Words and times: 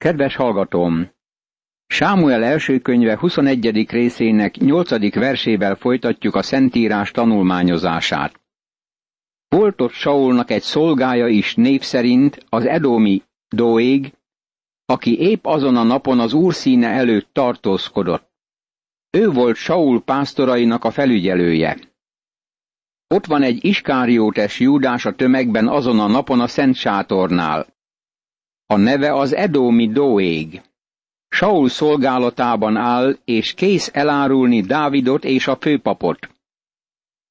Kedves 0.00 0.36
hallgatóm! 0.36 1.10
Sámuel 1.86 2.44
első 2.44 2.78
könyve 2.78 3.18
21. 3.18 3.90
részének 3.90 4.56
8. 4.56 5.14
versével 5.14 5.74
folytatjuk 5.74 6.34
a 6.34 6.42
Szentírás 6.42 7.10
tanulmányozását. 7.10 8.40
Volt 9.48 9.80
ott 9.80 9.92
Saulnak 9.92 10.50
egy 10.50 10.62
szolgája 10.62 11.26
is 11.26 11.54
név 11.54 11.82
szerint 11.82 12.44
az 12.48 12.64
Edomi 12.64 13.22
Doég, 13.48 14.12
aki 14.84 15.18
épp 15.18 15.44
azon 15.44 15.76
a 15.76 15.82
napon 15.82 16.20
az 16.20 16.32
úr 16.32 16.54
színe 16.54 16.88
előtt 16.88 17.28
tartózkodott. 17.32 18.30
Ő 19.10 19.30
volt 19.30 19.56
Saul 19.56 20.02
pásztorainak 20.02 20.84
a 20.84 20.90
felügyelője. 20.90 21.78
Ott 23.08 23.26
van 23.26 23.42
egy 23.42 23.64
iskáriótes 23.64 24.60
Júdás 24.60 25.04
a 25.04 25.14
tömegben 25.14 25.68
azon 25.68 26.00
a 26.00 26.06
napon 26.06 26.40
a 26.40 26.46
Szent 26.46 26.74
Sátornál. 26.74 27.66
A 28.70 28.76
neve 28.76 29.14
az 29.14 29.34
Edómi 29.34 29.88
Doég. 29.88 30.62
Saul 31.28 31.68
szolgálatában 31.68 32.76
áll, 32.76 33.18
és 33.24 33.54
kész 33.54 33.90
elárulni 33.92 34.60
Dávidot 34.60 35.24
és 35.24 35.46
a 35.46 35.56
főpapot. 35.56 36.30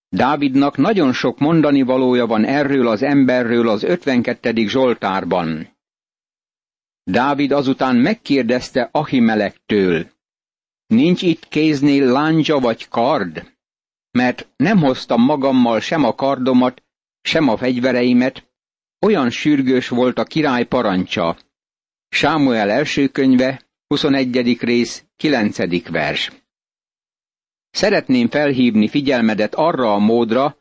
Dávidnak 0.09 0.77
nagyon 0.77 1.13
sok 1.13 1.39
mondani 1.39 1.81
valója 1.81 2.25
van 2.25 2.45
erről 2.45 2.87
az 2.87 3.01
emberről 3.01 3.69
az 3.69 3.83
52. 3.83 4.67
Zsoltárban. 4.67 5.77
Dávid 7.03 7.51
azután 7.51 7.95
megkérdezte 7.95 8.89
Ahimelektől, 8.91 10.05
nincs 10.87 11.21
itt 11.21 11.47
kéznél 11.47 12.05
láncsa 12.11 12.59
vagy 12.59 12.87
kard? 12.87 13.53
Mert 14.11 14.47
nem 14.55 14.77
hoztam 14.77 15.21
magammal 15.21 15.79
sem 15.79 16.03
a 16.03 16.15
kardomat, 16.15 16.83
sem 17.21 17.47
a 17.47 17.57
fegyvereimet, 17.57 18.48
olyan 18.99 19.29
sürgős 19.29 19.87
volt 19.87 20.19
a 20.19 20.23
király 20.23 20.65
parancsa. 20.65 21.37
Sámuel 22.09 22.69
első 22.69 23.07
könyve, 23.07 23.61
21. 23.87 24.57
rész, 24.59 25.05
9. 25.17 25.89
vers. 25.89 26.31
Szeretném 27.71 28.29
felhívni 28.29 28.87
figyelmedet 28.87 29.55
arra 29.55 29.93
a 29.93 29.97
módra, 29.97 30.57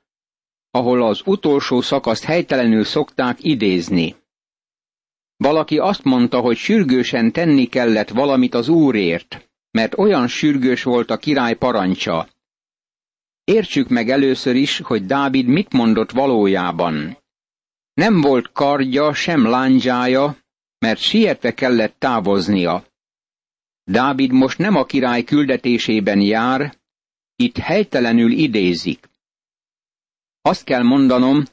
ahol 0.71 1.03
az 1.03 1.23
utolsó 1.25 1.81
szakaszt 1.81 2.25
helytelenül 2.25 2.85
szokták 2.85 3.39
idézni. 3.41 4.15
Valaki 5.37 5.79
azt 5.79 6.05
mondta, 6.05 6.41
hogy 6.41 6.57
sürgősen 6.57 7.33
tenni 7.33 7.67
kellett 7.67 8.09
valamit 8.09 8.55
az 8.55 8.69
úrért, 8.69 9.51
mert 9.71 9.99
olyan 9.99 10.29
sürgős 10.29 10.83
volt 10.83 11.11
a 11.11 11.17
király 11.17 11.55
parancsa. 11.55 12.29
Értsük 13.45 13.89
meg 13.89 14.11
először 14.11 14.55
is, 14.57 14.79
hogy 14.79 15.07
Dávid 15.07 15.47
mit 15.47 15.73
mondott 15.73 16.11
valójában. 16.11 17.19
Nem 17.99 18.21
volt 18.21 18.53
kardja, 18.53 19.15
sem 19.15 19.47
lándzsája, 19.47 20.37
mert 20.79 21.01
sietve 21.01 21.55
kellett 21.55 21.95
távoznia. 21.99 22.85
Dávid 23.85 24.33
most 24.33 24.59
nem 24.59 24.77
a 24.77 24.85
király 24.85 25.23
küldetésében 25.23 26.21
jár, 26.21 26.75
itt 27.37 27.57
helytelenül 27.57 28.31
idézik. 28.33 29.09
Azt 30.41 30.65
kell 30.65 30.83
mondanom, 30.83 31.45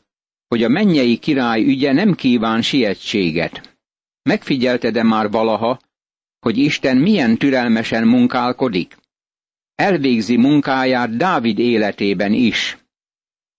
hogy 0.47 0.63
a 0.63 0.69
mennyei 0.69 1.17
király 1.17 1.63
ügye 1.63 1.91
nem 1.91 2.13
kíván 2.13 2.61
sietséget. 2.61 3.77
Megfigyelted-e 4.21 5.03
már 5.03 5.31
valaha, 5.31 5.79
hogy 6.39 6.57
Isten 6.57 6.97
milyen 6.97 7.37
türelmesen 7.37 8.07
munkálkodik? 8.07 8.97
Elvégzi 9.75 10.37
munkáját 10.37 11.17
Dávid 11.17 11.59
életében 11.59 12.33
is. 12.33 12.84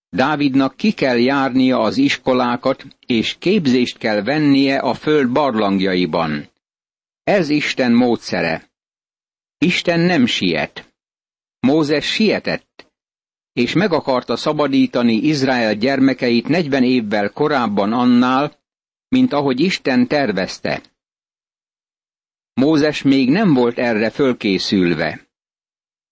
Dávidnak 0.09 0.77
ki 0.77 0.93
kell 0.93 1.19
járnia 1.19 1.79
az 1.79 1.97
iskolákat, 1.97 2.87
és 3.07 3.37
képzést 3.39 3.99
kell 3.99 4.23
vennie 4.23 4.79
a 4.79 4.95
föld 4.95 5.33
barlangjaiban. 5.33 6.49
Ez 7.23 7.49
Isten 7.49 7.93
módszere. 7.93 8.71
Isten 9.59 10.01
nem 10.01 10.27
siet. 10.27 10.95
Mózes 11.61 12.12
sietett, 12.12 12.87
és 13.53 13.73
meg 13.73 13.93
akarta 13.93 14.37
szabadítani 14.37 15.12
Izrael 15.12 15.75
gyermekeit 15.75 16.49
negyven 16.49 16.83
évvel 16.83 17.31
korábban 17.31 17.93
annál, 17.93 18.59
mint 19.09 19.33
ahogy 19.33 19.61
Isten 19.61 20.06
tervezte. 20.06 20.83
Mózes 22.55 23.03
még 23.03 23.31
nem 23.31 23.55
volt 23.55 23.78
erre 23.78 24.11
fölkészülve. 24.11 25.27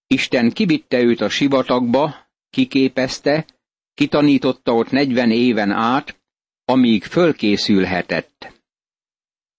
Isten 0.07 0.51
kivitte 0.51 1.01
őt 1.01 1.21
a 1.21 1.29
sivatagba, 1.29 2.15
kiképezte, 2.51 3.47
kitanította 3.95 4.75
ott 4.75 4.91
negyven 4.91 5.31
éven 5.31 5.71
át, 5.71 6.21
amíg 6.65 7.05
fölkészülhetett. 7.05 8.63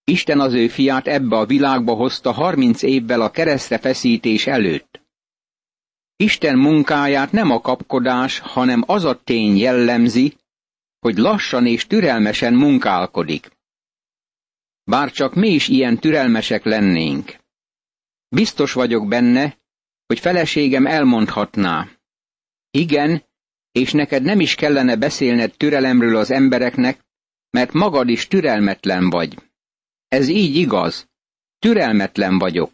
Isten 0.04 0.40
az 0.40 0.54
ő 0.54 0.68
fiát 0.68 1.08
ebbe 1.08 1.38
a 1.38 1.46
világba 1.46 1.94
hozta 1.94 2.32
harminc 2.32 2.82
évvel 2.82 3.22
a 3.22 3.32
keresztre 3.32 3.78
feszítés 3.78 4.48
előtt. 4.48 5.02
Isten 6.16 6.58
munkáját 6.58 7.32
nem 7.32 7.52
a 7.52 7.62
kapkodás, 7.62 8.40
hanem 8.40 8.84
az 8.88 9.04
a 9.04 9.22
tény 9.24 9.58
jellemzi, 9.58 10.38
hogy 11.00 11.18
lassan 11.18 11.66
és 11.66 11.88
türelmesen 11.88 12.54
munkálkodik. 12.54 13.52
Bár 14.84 15.12
csak 15.12 15.34
mi 15.36 15.50
is 15.50 15.68
ilyen 15.68 15.98
türelmesek 16.00 16.64
lennénk. 16.64 17.36
Biztos 18.28 18.74
vagyok 18.74 19.08
benne, 19.08 19.58
hogy 20.06 20.20
feleségem 20.20 20.86
elmondhatná. 20.86 21.88
Igen, 22.72 23.25
és 23.76 23.92
neked 23.92 24.24
nem 24.24 24.40
is 24.40 24.56
kellene 24.56 24.96
beszélned 24.96 25.54
türelemről 25.58 26.18
az 26.18 26.32
embereknek, 26.32 27.00
mert 27.50 27.74
magad 27.74 28.10
is 28.10 28.28
türelmetlen 28.28 29.10
vagy. 29.10 29.38
Ez 30.08 30.28
így 30.28 30.56
igaz. 30.56 31.10
Türelmetlen 31.60 32.38
vagyok. 32.38 32.72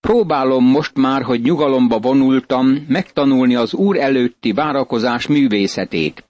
Próbálom 0.00 0.64
most 0.64 0.94
már, 0.94 1.22
hogy 1.22 1.40
nyugalomba 1.42 1.98
vonultam, 1.98 2.66
megtanulni 2.88 3.54
az 3.54 3.74
Úr 3.74 3.96
előtti 3.96 4.52
várakozás 4.52 5.26
művészetét. 5.26 6.24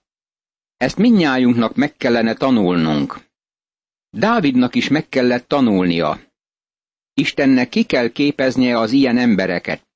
Ezt 0.77 0.97
minnyájunknak 0.97 1.75
meg 1.75 1.95
kellene 1.95 2.33
tanulnunk. 2.33 3.19
Dávidnak 4.09 4.75
is 4.75 4.87
meg 4.87 5.09
kellett 5.09 5.47
tanulnia. 5.47 6.19
Istennek 7.13 7.69
ki 7.69 7.83
kell 7.83 8.09
képeznie 8.09 8.79
az 8.79 8.91
ilyen 8.91 9.17
embereket. 9.17 9.86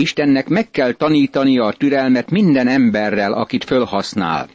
Istennek 0.00 0.48
meg 0.48 0.70
kell 0.70 0.92
tanítania 0.92 1.64
a 1.64 1.72
türelmet 1.72 2.30
minden 2.30 2.68
emberrel, 2.68 3.32
akit 3.32 3.64
fölhasznál. 3.64 4.50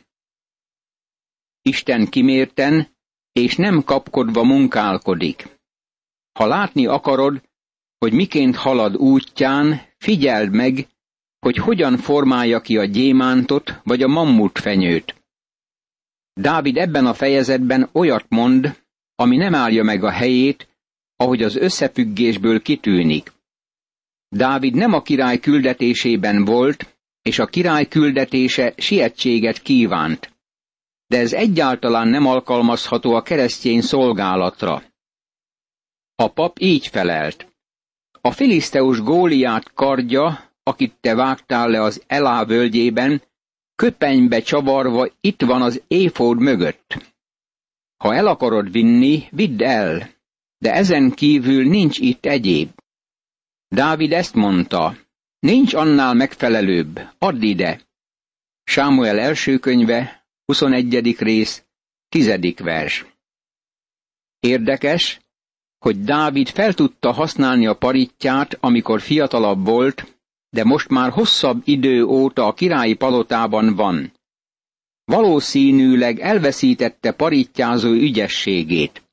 Isten 1.62 2.10
kimérten 2.10 2.88
és 3.32 3.56
nem 3.56 3.84
kapkodva 3.84 4.44
munkálkodik. 4.44 5.60
Ha 6.40 6.46
látni 6.46 6.86
akarod, 6.86 7.42
hogy 7.98 8.14
miként 8.14 8.56
halad 8.56 8.96
útján, 8.96 9.82
figyeld 9.98 10.54
meg, 10.54 10.88
hogy 11.40 11.58
hogyan 11.58 11.98
formálja 11.98 12.62
ki 12.62 12.78
a 12.78 12.86
gyémántot 12.86 13.82
vagy 13.84 14.02
a 14.02 14.08
mammut 14.08 14.60
fenyőt. 14.60 15.16
Dávid 16.34 16.78
ebben 16.78 17.06
a 17.06 17.14
fejezetben 17.14 17.90
olyat 17.92 18.26
mond, 18.30 18.82
ami 19.16 19.38
nem 19.38 19.56
állja 19.56 19.84
meg 19.84 20.04
a 20.04 20.12
helyét, 20.12 20.68
ahogy 21.16 21.44
az 21.44 21.56
összefüggésből 21.56 22.62
kitűnik. 22.62 23.34
Dávid 24.36 24.74
nem 24.74 24.94
a 24.94 25.02
király 25.02 25.40
küldetésében 25.40 26.46
volt, 26.46 26.98
és 27.22 27.40
a 27.40 27.46
király 27.46 27.88
küldetése 27.88 28.74
sietséget 28.78 29.62
kívánt. 29.62 30.34
De 31.08 31.18
ez 31.18 31.34
egyáltalán 31.34 32.08
nem 32.08 32.26
alkalmazható 32.26 33.14
a 33.14 33.22
keresztény 33.22 33.82
szolgálatra. 33.82 34.84
A 36.16 36.28
pap 36.28 36.60
így 36.60 36.88
felelt. 36.88 37.54
A 38.22 38.32
filiszteus 38.32 39.00
Góliát 39.00 39.74
kardja, 39.74 40.52
akit 40.64 40.96
te 41.02 41.16
vágtál 41.16 41.70
le 41.70 41.82
az 41.82 42.04
Elá 42.08 42.44
völgyében, 42.44 43.22
köpenybe 43.76 44.42
csavarva 44.42 45.08
itt 45.22 45.42
van 45.42 45.62
az 45.62 45.82
éfód 45.88 46.40
mögött. 46.40 47.14
Ha 47.98 48.16
el 48.16 48.28
akarod 48.28 48.72
vinni, 48.72 49.24
vidd 49.32 49.64
el, 49.64 50.10
de 50.58 50.74
ezen 50.74 51.12
kívül 51.12 51.68
nincs 51.68 52.00
itt 52.00 52.26
egyéb. 52.26 52.70
Dávid 53.68 54.12
ezt 54.12 54.36
mondta, 54.36 54.98
nincs 55.40 55.74
annál 55.74 56.14
megfelelőbb, 56.14 57.00
add 57.18 57.42
ide. 57.42 57.82
Sámuel 58.64 59.20
első 59.20 59.58
könyve, 59.58 60.28
21. 60.46 61.16
rész, 61.20 61.64
10. 62.10 62.56
vers. 62.58 63.06
Érdekes, 64.40 65.20
hogy 65.78 66.04
Dávid 66.04 66.50
fel 66.50 66.74
tudta 66.74 67.12
használni 67.12 67.66
a 67.66 67.78
paritját, 67.78 68.58
amikor 68.60 69.02
fiatalabb 69.02 69.66
volt, 69.66 70.20
de 70.50 70.64
most 70.64 70.90
már 70.90 71.12
hosszabb 71.12 71.62
idő 71.64 72.04
óta 72.04 72.48
a 72.48 72.54
királyi 72.54 72.94
palotában 72.94 73.76
van. 73.76 74.14
Valószínűleg 75.04 76.20
elveszítette 76.20 77.12
paritjázó 77.12 77.90
ügyességét. 77.90 79.04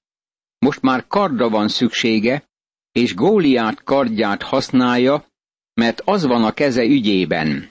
Most 0.59 0.81
már 0.83 1.07
kardra 1.07 1.49
van 1.49 1.69
szüksége, 1.69 2.51
és 2.93 3.15
Góliát 3.15 3.83
kardját 3.83 4.43
használja, 4.43 5.27
mert 5.75 6.01
az 6.05 6.27
van 6.27 6.45
a 6.45 6.53
keze 6.53 6.85
ügyében. 6.85 7.71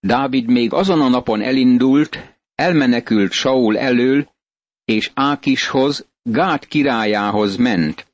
Dávid 0.00 0.48
még 0.50 0.72
azon 0.72 1.00
a 1.00 1.08
napon 1.08 1.40
elindult, 1.40 2.36
elmenekült 2.54 3.32
Saul 3.32 3.78
elől, 3.78 4.28
és 4.84 5.10
Ákishoz, 5.14 6.06
Gát 6.22 6.64
királyához 6.64 7.56
ment. 7.56 8.06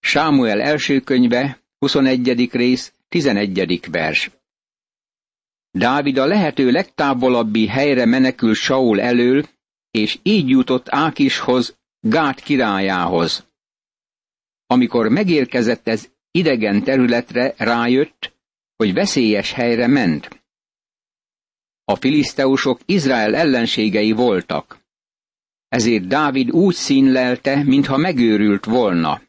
Sámuel 0.00 0.60
első 0.60 1.00
könyve, 1.00 1.60
21. 1.78 2.48
rész, 2.52 2.92
11. 3.08 3.90
vers. 3.90 4.30
Dávid 5.70 6.18
a 6.18 6.26
lehető 6.26 6.70
legtávolabbi 6.70 7.66
helyre 7.66 8.04
menekül 8.04 8.54
Saul 8.54 9.00
elől, 9.00 9.48
és 9.90 10.18
így 10.22 10.48
jutott 10.48 10.88
Ákishoz, 10.88 11.76
Gát 12.00 12.40
királyához. 12.40 13.47
Amikor 14.70 15.08
megérkezett 15.08 15.88
ez 15.88 16.08
idegen 16.30 16.82
területre, 16.82 17.54
rájött, 17.56 18.34
hogy 18.76 18.92
veszélyes 18.92 19.52
helyre 19.52 19.86
ment. 19.86 20.42
A 21.84 21.94
filiszteusok 21.94 22.80
Izrael 22.86 23.34
ellenségei 23.34 24.12
voltak. 24.12 24.78
Ezért 25.68 26.06
Dávid 26.06 26.50
úgy 26.50 26.74
színlelte, 26.74 27.62
mintha 27.62 27.96
megőrült 27.96 28.64
volna. 28.64 29.22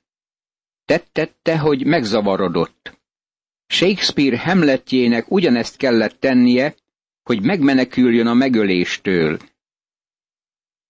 Tettette, 0.86 1.60
hogy 1.60 1.86
megzavarodott. 1.86 2.98
Shakespeare 3.68 4.40
Hamletjének 4.40 5.32
ugyanezt 5.32 5.78
kellett 5.78 6.20
tennie, 6.20 6.76
hogy 7.24 7.42
megmeneküljön 7.42 8.28
a 8.28 8.34
megöléstől. 8.34 9.40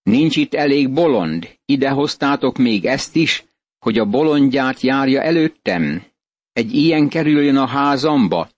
Nincs 0.04 0.36
itt 0.36 0.54
elég 0.54 0.94
bolond, 0.94 1.57
ide 1.66 1.90
hoztátok 1.90 2.57
még 2.57 2.86
ezt 2.86 3.16
is, 3.16 3.44
hogy 3.80 3.98
a 3.98 4.06
bolondját 4.06 4.81
járja 4.81 5.22
előttem. 5.22 6.04
Egy 6.52 6.74
ilyen 6.74 7.10
kerüljön 7.10 7.58
a 7.58 7.66
házamba. 7.66 8.50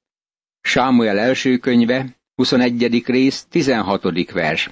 Sámuel 0.61 1.19
első 1.19 1.57
könyve, 1.57 2.15
21. 2.35 3.03
rész, 3.05 3.45
16. 3.49 4.31
vers. 4.31 4.69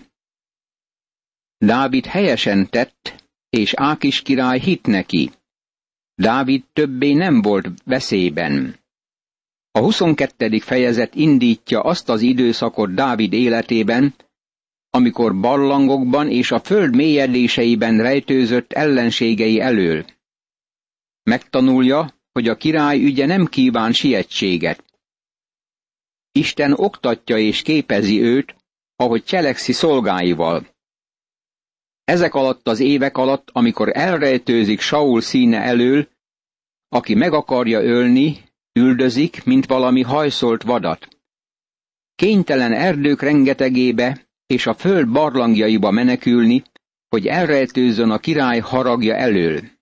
Dávid 1.57 2.06
helyesen 2.06 2.69
tett, 2.69 3.24
és 3.50 3.74
Ákis 3.74 4.22
király 4.22 4.60
hit 4.60 4.88
neki. 4.88 5.31
Dávid 6.16 6.63
többé 6.74 7.13
nem 7.13 7.42
volt 7.42 7.68
veszélyben. 7.86 8.75
A 9.72 9.80
22. 9.80 10.60
fejezet 10.60 11.16
indítja 11.16 11.81
azt 11.81 12.10
az 12.10 12.22
időszakot 12.22 12.94
Dávid 12.94 13.34
életében, 13.34 14.16
amikor 14.90 15.40
barlangokban 15.40 16.30
és 16.30 16.51
a 16.51 16.60
föld 16.60 16.96
mélyedéseiben 16.96 17.98
rejtőzött 18.01 18.72
ellenségei 18.72 19.60
elől. 19.60 20.06
Megtanulja, 21.29 22.13
hogy 22.31 22.47
a 22.47 22.57
király 22.57 23.03
ügye 23.03 23.25
nem 23.25 23.45
kíván 23.45 23.93
sietséget. 23.93 24.83
Isten 26.31 26.73
oktatja 26.73 27.37
és 27.37 27.61
képezi 27.61 28.21
őt, 28.21 28.55
ahogy 28.95 29.23
cselekszi 29.23 29.71
szolgáival. 29.71 30.67
Ezek 32.03 32.33
alatt 32.33 32.67
az 32.67 32.79
évek 32.79 33.17
alatt, 33.17 33.49
amikor 33.51 33.89
elrejtőzik 33.93 34.79
Saul 34.79 35.21
színe 35.21 35.61
elől, 35.61 36.07
aki 36.87 37.13
meg 37.13 37.33
akarja 37.33 37.81
ölni, 37.81 38.37
üldözik, 38.79 39.43
mint 39.43 39.65
valami 39.65 40.01
hajszolt 40.01 40.63
vadat. 40.63 41.07
Kénytelen 42.15 42.73
erdők 42.73 43.21
rengetegébe 43.21 44.27
és 44.45 44.67
a 44.67 44.73
föld 44.73 45.09
barlangjaiba 45.09 45.91
menekülni, 45.91 46.63
hogy 47.09 47.27
elrejtőzzön 47.27 48.09
a 48.09 48.19
király 48.19 48.59
haragja 48.59 49.15
elől. 49.15 49.78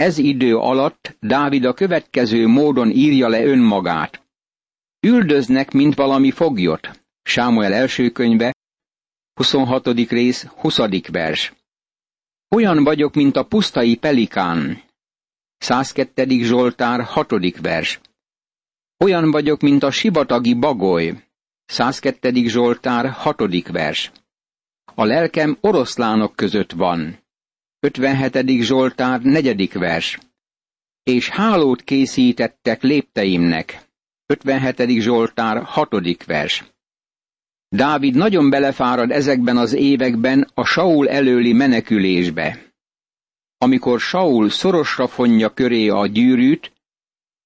Ez 0.00 0.18
idő 0.18 0.56
alatt 0.56 1.16
Dávid 1.20 1.64
a 1.64 1.72
következő 1.72 2.46
módon 2.46 2.90
írja 2.90 3.28
le 3.28 3.44
önmagát. 3.44 4.22
Üldöznek, 5.06 5.72
mint 5.72 5.94
valami 5.94 6.30
foglyot. 6.30 7.00
Sámuel 7.22 7.72
első 7.72 8.10
könyve, 8.10 8.54
26. 9.34 9.86
rész, 9.86 10.44
20. 10.44 10.78
vers. 11.10 11.52
Olyan 12.48 12.84
vagyok, 12.84 13.14
mint 13.14 13.36
a 13.36 13.44
pusztai 13.44 13.96
pelikán, 13.96 14.82
102. 15.58 16.42
Zsoltár, 16.42 17.00
6. 17.00 17.60
vers. 17.60 18.00
Olyan 18.98 19.30
vagyok, 19.30 19.60
mint 19.60 19.82
a 19.82 19.90
sivatagi 19.90 20.54
bagoly. 20.54 21.24
102. 21.64 22.48
Zsoltár, 22.48 23.10
6. 23.10 23.68
vers. 23.68 24.12
A 24.94 25.04
lelkem 25.04 25.58
oroszlánok 25.60 26.36
között 26.36 26.72
van. 26.72 27.18
57. 27.82 28.62
Zsoltár, 28.62 29.20
4. 29.20 29.72
vers. 29.72 30.18
És 31.02 31.28
hálót 31.28 31.82
készítettek 31.82 32.82
lépteimnek. 32.82 33.88
57. 34.26 35.00
Zsoltár, 35.00 35.62
6. 35.62 36.24
vers. 36.26 36.64
Dávid 37.68 38.14
nagyon 38.14 38.50
belefárad 38.50 39.10
ezekben 39.10 39.56
az 39.56 39.72
években 39.72 40.50
a 40.54 40.64
Saul 40.64 41.08
előli 41.08 41.52
menekülésbe. 41.52 42.72
Amikor 43.58 44.00
Saul 44.00 44.50
szorosra 44.50 45.06
fonja 45.06 45.54
köré 45.54 45.88
a 45.88 46.06
gyűrűt, 46.06 46.72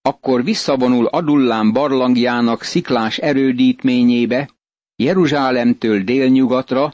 akkor 0.03 0.45
visszavonul 0.45 1.07
Adullám 1.07 1.73
barlangjának 1.73 2.63
sziklás 2.63 3.19
erődítményébe, 3.19 4.51
Jeruzsálemtől 4.97 6.03
délnyugatra, 6.03 6.93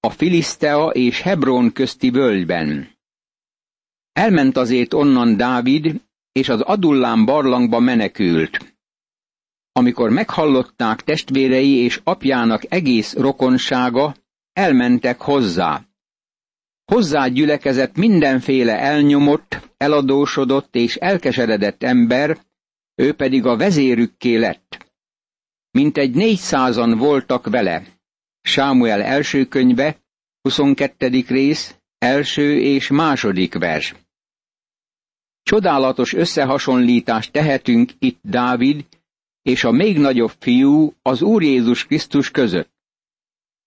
a 0.00 0.10
Filisztea 0.10 0.86
és 0.86 1.20
Hebron 1.20 1.72
közti 1.72 2.10
völgyben. 2.10 2.96
Elment 4.12 4.56
azért 4.56 4.94
onnan 4.94 5.36
Dávid, 5.36 6.00
és 6.32 6.48
az 6.48 6.60
Adullám 6.60 7.24
barlangba 7.24 7.78
menekült. 7.78 8.76
Amikor 9.72 10.10
meghallották 10.10 11.02
testvérei 11.02 11.76
és 11.76 12.00
apjának 12.04 12.72
egész 12.72 13.14
rokonsága, 13.14 14.14
elmentek 14.52 15.20
hozzá. 15.20 15.82
Hozzá 16.84 17.26
gyülekezett 17.26 17.96
mindenféle 17.96 18.78
elnyomott, 18.78 19.72
eladósodott 19.76 20.74
és 20.74 20.96
elkeseredett 20.96 21.82
ember, 21.82 22.38
ő 22.94 23.12
pedig 23.12 23.46
a 23.46 23.56
vezérükké 23.56 24.36
lett. 24.36 24.92
Mintegy 25.70 26.14
négyszázan 26.14 26.98
voltak 26.98 27.48
vele. 27.48 27.97
Sámuel 28.40 29.02
első 29.02 29.44
könyve, 29.44 29.96
22. 30.42 31.24
rész, 31.28 31.76
első 31.98 32.60
és 32.60 32.88
második 32.88 33.54
vers. 33.54 33.94
Csodálatos 35.42 36.12
összehasonlítást 36.12 37.32
tehetünk 37.32 37.92
itt 37.98 38.18
Dávid 38.22 38.86
és 39.42 39.64
a 39.64 39.70
még 39.70 39.98
nagyobb 39.98 40.32
fiú 40.38 40.92
az 41.02 41.22
Úr 41.22 41.42
Jézus 41.42 41.86
Krisztus 41.86 42.30
között. 42.30 42.70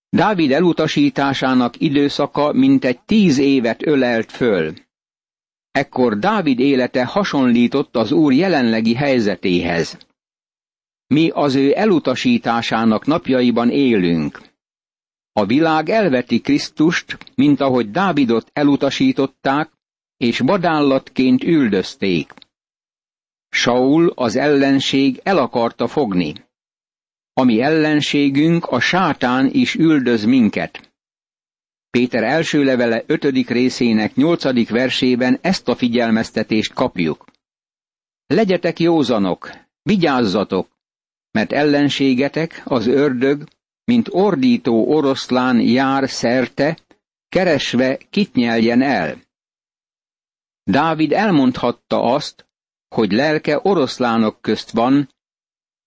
Dávid 0.09 0.51
elutasításának 0.51 1.81
időszaka 1.81 2.53
mintegy 2.53 2.99
tíz 2.99 3.37
évet 3.37 3.85
ölelt 3.85 4.31
föl. 4.31 4.73
Ekkor 5.71 6.17
Dávid 6.19 6.59
élete 6.59 7.05
hasonlított 7.05 7.95
az 7.95 8.11
Úr 8.11 8.33
jelenlegi 8.33 8.93
helyzetéhez. 8.93 9.97
Mi 11.07 11.29
az 11.29 11.55
ő 11.55 11.75
elutasításának 11.75 13.05
napjaiban 13.05 13.69
élünk. 13.69 14.50
A 15.33 15.45
világ 15.45 15.89
elveti 15.89 16.41
Krisztust, 16.41 17.17
mint 17.35 17.59
ahogy 17.59 17.91
Dávidot 17.91 18.49
elutasították, 18.53 19.71
és 20.17 20.39
vadállatként 20.39 21.43
üldözték. 21.43 22.33
Saul, 23.49 24.11
az 24.15 24.35
ellenség 24.35 25.19
el 25.23 25.37
akarta 25.37 25.87
fogni. 25.87 26.33
Ami 27.33 27.61
ellenségünk, 27.61 28.65
a 28.65 28.79
sátán 28.79 29.49
is 29.51 29.75
üldöz 29.75 30.25
minket. 30.25 30.93
Péter 31.89 32.23
első 32.23 32.63
levele 32.63 33.03
ötödik 33.05 33.49
részének 33.49 34.15
nyolcadik 34.15 34.69
versében 34.69 35.37
ezt 35.41 35.67
a 35.67 35.75
figyelmeztetést 35.75 36.73
kapjuk. 36.73 37.25
Legyetek 38.27 38.79
józanok, 38.79 39.49
vigyázzatok, 39.81 40.67
mert 41.31 41.51
ellenségetek, 41.51 42.61
az 42.65 42.87
ördög, 42.87 43.43
mint 43.91 44.07
ordító 44.11 44.87
oroszlán 44.87 45.59
jár 45.59 46.09
szerte, 46.09 46.77
keresve 47.29 47.97
kit 48.09 48.33
nyeljen 48.33 48.81
el. 48.81 49.21
Dávid 50.63 51.11
elmondhatta 51.11 52.01
azt, 52.01 52.45
hogy 52.95 53.11
lelke 53.11 53.59
oroszlánok 53.63 54.41
közt 54.41 54.71
van, 54.71 55.09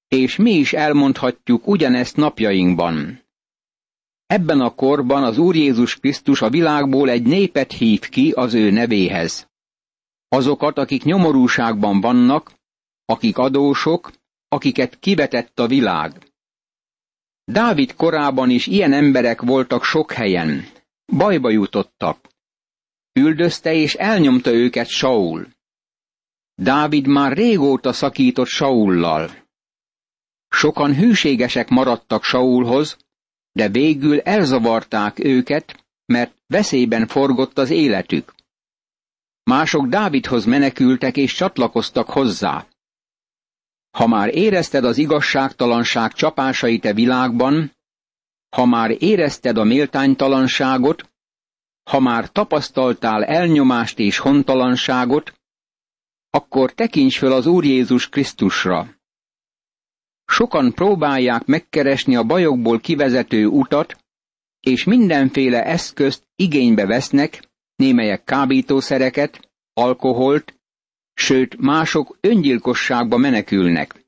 és 0.08 0.36
mi 0.36 0.50
is 0.50 0.72
elmondhatjuk 0.72 1.66
ugyanezt 1.66 2.16
napjainkban. 2.16 3.22
Ebben 4.26 4.60
a 4.60 4.74
korban 4.74 5.24
az 5.24 5.38
Úr 5.38 5.54
Jézus 5.54 5.98
Krisztus 5.98 6.42
a 6.42 6.50
világból 6.50 7.08
egy 7.08 7.26
népet 7.26 7.72
hív 7.72 8.00
ki 8.08 8.30
az 8.30 8.54
ő 8.54 8.70
nevéhez. 8.70 9.48
Azokat, 10.28 10.78
akik 10.78 11.04
nyomorúságban 11.04 12.00
vannak, 12.00 12.52
akik 13.04 13.38
adósok, 13.38 14.12
akiket 14.48 14.98
kivetett 14.98 15.58
a 15.58 15.66
világ. 15.66 16.33
Dávid 17.44 17.94
korában 17.94 18.50
is 18.50 18.66
ilyen 18.66 18.92
emberek 18.92 19.40
voltak 19.42 19.84
sok 19.84 20.12
helyen. 20.12 20.68
Bajba 21.06 21.50
jutottak. 21.50 22.28
Üldözte 23.12 23.74
és 23.74 23.94
elnyomta 23.94 24.52
őket 24.52 24.86
Saul. 24.86 25.48
Dávid 26.54 27.06
már 27.06 27.32
régóta 27.32 27.92
szakított 27.92 28.46
Saullal. 28.46 29.30
Sokan 30.48 30.94
hűségesek 30.94 31.68
maradtak 31.68 32.24
Saulhoz, 32.24 32.96
de 33.52 33.68
végül 33.68 34.20
elzavarták 34.20 35.18
őket, 35.18 35.84
mert 36.06 36.36
veszélyben 36.46 37.06
forgott 37.06 37.58
az 37.58 37.70
életük. 37.70 38.34
Mások 39.42 39.86
Dávidhoz 39.86 40.44
menekültek 40.44 41.16
és 41.16 41.34
csatlakoztak 41.34 42.10
hozzá. 42.10 42.66
Ha 43.94 44.06
már 44.06 44.34
érezted 44.34 44.84
az 44.84 44.98
igazságtalanság 44.98 46.12
csapásait 46.12 46.84
e 46.84 46.92
világban, 46.92 47.72
ha 48.56 48.64
már 48.64 48.90
érezted 49.02 49.56
a 49.56 49.64
méltánytalanságot, 49.64 51.10
ha 51.90 52.00
már 52.00 52.30
tapasztaltál 52.30 53.24
elnyomást 53.24 53.98
és 53.98 54.18
hontalanságot, 54.18 55.34
akkor 56.30 56.72
tekints 56.72 57.18
föl 57.18 57.32
az 57.32 57.46
Úr 57.46 57.64
Jézus 57.64 58.08
Krisztusra. 58.08 58.94
Sokan 60.24 60.72
próbálják 60.72 61.44
megkeresni 61.44 62.16
a 62.16 62.24
bajokból 62.24 62.80
kivezető 62.80 63.46
utat, 63.46 63.96
és 64.60 64.84
mindenféle 64.84 65.64
eszközt 65.64 66.22
igénybe 66.36 66.86
vesznek, 66.86 67.50
némelyek 67.76 68.24
kábítószereket, 68.24 69.50
alkoholt, 69.72 70.53
sőt 71.14 71.56
mások 71.56 72.16
öngyilkosságba 72.20 73.16
menekülnek. 73.16 74.04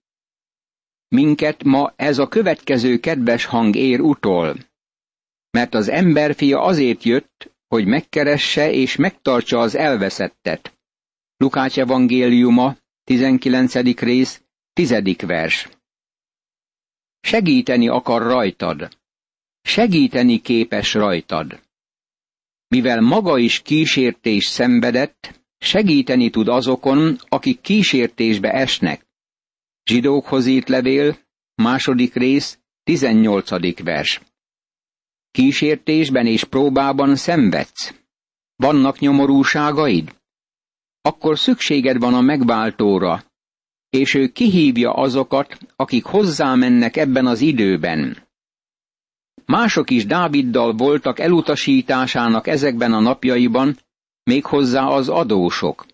Minket 1.09 1.65
ma 1.65 1.93
ez 1.97 2.19
a 2.19 2.29
következő 2.29 2.99
kedves 2.99 3.45
hang 3.45 3.77
ér 3.77 4.01
utol. 4.01 4.57
Mert 5.51 5.75
az 5.75 5.89
emberfia 5.89 6.61
azért 6.63 7.03
jött, 7.03 7.55
hogy 7.69 7.87
megkeresse 7.87 8.73
és 8.73 8.97
megtartsa 8.97 9.59
az 9.59 9.75
elveszettet. 9.75 10.79
Lukács 11.37 11.79
evangéliuma, 11.79 12.77
19. 13.05 13.75
rész, 14.01 14.43
10. 14.73 15.17
vers. 15.27 15.69
Segíteni 17.21 17.89
akar 17.89 18.23
rajtad. 18.23 18.89
Segíteni 19.63 20.41
képes 20.41 20.95
rajtad. 20.95 21.61
Mivel 22.69 23.01
maga 23.01 23.39
is 23.39 23.63
kísértés 23.63 24.45
szenvedett, 24.45 25.46
segíteni 25.59 26.31
tud 26.31 26.49
azokon, 26.49 27.19
akik 27.29 27.61
kísértésbe 27.61 28.51
esnek. 28.51 29.07
Zsidókhoz 29.85 30.47
írt 30.47 30.69
levél, 30.69 31.19
második 31.55 32.15
rész, 32.15 32.59
18. 32.83 33.83
vers. 33.83 34.21
Kísértésben 35.31 36.27
és 36.27 36.45
próbában 36.45 37.17
szenvedsz. 37.17 37.95
Vannak 38.57 38.99
nyomorúságaid? 38.99 40.15
Akkor 41.03 41.39
szükséged 41.39 41.99
van 41.99 42.15
a 42.15 42.21
megváltóra, 42.21 43.25
és 43.91 44.15
ő 44.15 44.29
kihívja 44.29 44.93
azokat, 44.93 45.59
akik 45.77 46.05
hozzámennek 46.05 46.97
ebben 46.97 47.27
az 47.27 47.41
időben. 47.41 48.27
Mások 49.45 49.91
is 49.91 50.07
Dáviddal 50.07 50.73
voltak 50.73 51.19
elutasításának 51.19 52.47
ezekben 52.47 52.93
a 52.93 53.01
napjaiban, 53.01 53.77
méghozzá 54.27 54.87
az 54.87 55.09
adósok. 55.09 55.87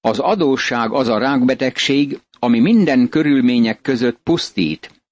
Az 0.00 0.18
adósság 0.18 0.92
az 0.92 1.08
a 1.08 1.18
rákbetegség, 1.18 2.20
ami 2.38 2.60
minden 2.60 3.08
körülmények 3.08 3.80
között 3.80 4.18
pusztít. 4.22 5.02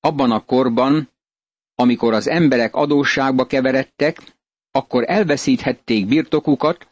Abban 0.00 0.30
a 0.30 0.44
korban, 0.44 1.08
amikor 1.74 2.12
az 2.14 2.28
emberek 2.28 2.74
adósságba 2.74 3.46
keveredtek, 3.46 4.18
akkor 4.70 5.04
elveszíthették 5.06 6.06
birtokukat, 6.06 6.86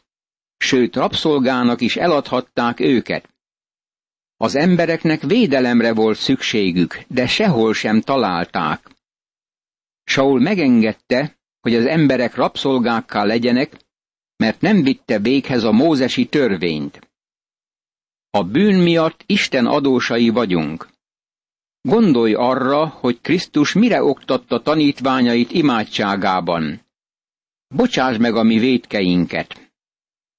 sőt 0.57 0.97
rabszolgának 0.97 1.81
is 1.81 1.97
eladhatták 1.97 2.81
őket. 2.81 3.29
Az 4.37 4.55
embereknek 4.55 5.23
védelemre 5.23 5.95
volt 5.95 6.19
szükségük, 6.19 6.99
de 7.09 7.27
sehol 7.27 7.75
sem 7.75 8.01
találták. 8.01 8.89
Saul 10.05 10.41
megengedte, 10.41 11.39
hogy 11.61 11.75
az 11.75 11.85
emberek 11.87 12.35
rabszolgákká 12.35 13.25
legyenek, 13.25 13.77
mert 14.41 14.61
nem 14.61 14.83
vitte 14.83 15.19
véghez 15.19 15.65
a 15.65 15.73
mózesi 15.73 16.27
törvényt. 16.27 17.09
A 18.31 18.45
bűn 18.45 18.83
miatt 18.83 19.23
Isten 19.27 19.67
adósai 19.67 20.29
vagyunk. 20.29 20.89
Gondolj 21.81 22.35
arra, 22.35 22.87
hogy 22.87 23.21
Krisztus 23.21 23.73
mire 23.73 24.03
oktatta 24.03 24.63
tanítványait 24.63 25.51
imádságában. 25.51 26.81
Bocsáss 27.69 28.17
meg 28.17 28.35
a 28.37 28.43
mi 28.43 28.59
védkeinket. 28.59 29.73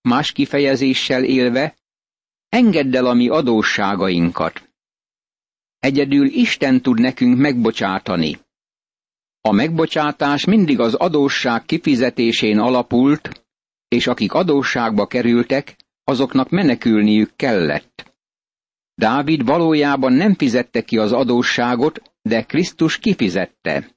Más 0.01 0.31
kifejezéssel 0.31 1.23
élve, 1.23 1.75
engedd 2.49 2.95
el 2.95 3.05
a 3.05 3.13
mi 3.13 3.29
adósságainkat. 3.29 4.69
Egyedül 5.79 6.25
Isten 6.25 6.81
tud 6.81 6.99
nekünk 6.99 7.37
megbocsátani. 7.37 8.39
A 9.41 9.51
megbocsátás 9.51 10.45
mindig 10.45 10.79
az 10.79 10.93
adósság 10.93 11.65
kifizetésén 11.65 12.59
alapult, 12.59 13.40
és 13.95 14.07
akik 14.07 14.33
adósságba 14.33 15.07
kerültek, 15.07 15.75
azoknak 16.03 16.49
menekülniük 16.49 17.35
kellett. 17.35 18.13
Dávid 18.95 19.45
valójában 19.45 20.13
nem 20.13 20.35
fizette 20.35 20.81
ki 20.83 20.97
az 20.97 21.11
adósságot, 21.11 22.01
de 22.21 22.43
Krisztus 22.43 22.97
kifizette. 22.97 23.95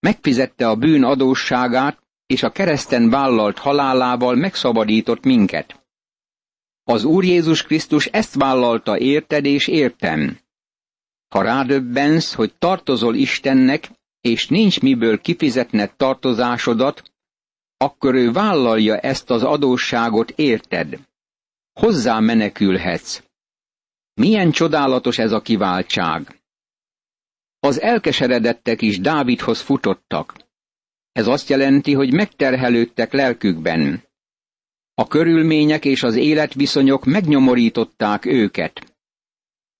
Megfizette 0.00 0.68
a 0.68 0.76
bűn 0.76 1.04
adósságát, 1.04 2.02
és 2.26 2.42
a 2.42 2.50
kereszten 2.50 3.10
vállalt 3.10 3.58
halálával 3.58 4.34
megszabadított 4.34 5.24
minket. 5.24 5.86
Az 6.84 7.04
Úr 7.04 7.24
Jézus 7.24 7.62
Krisztus 7.62 8.06
ezt 8.06 8.34
vállalta 8.34 8.98
érted 8.98 9.44
és 9.44 9.66
értem. 9.66 10.38
Ha 11.28 11.42
rádöbbensz, 11.42 12.34
hogy 12.34 12.54
tartozol 12.58 13.14
Istennek, 13.14 13.90
és 14.20 14.48
nincs 14.48 14.80
miből 14.80 15.20
kifizetned 15.20 15.94
tartozásodat, 15.96 17.11
akkor 17.82 18.14
ő 18.14 18.32
vállalja 18.32 18.98
ezt 18.98 19.30
az 19.30 19.42
adósságot 19.42 20.30
érted. 20.30 20.98
Hozzá 21.72 22.18
menekülhetsz. 22.18 23.22
Milyen 24.14 24.50
csodálatos 24.50 25.18
ez 25.18 25.32
a 25.32 25.40
kiváltság! 25.40 26.40
Az 27.58 27.80
elkeseredettek 27.80 28.82
is 28.82 29.00
Dávidhoz 29.00 29.60
futottak. 29.60 30.34
Ez 31.12 31.26
azt 31.26 31.48
jelenti, 31.48 31.92
hogy 31.94 32.12
megterhelődtek 32.12 33.12
lelkükben. 33.12 34.02
A 34.94 35.06
körülmények 35.06 35.84
és 35.84 36.02
az 36.02 36.14
életviszonyok 36.14 37.04
megnyomorították 37.04 38.24
őket. 38.24 38.96